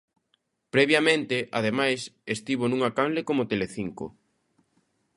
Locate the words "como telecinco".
3.29-4.05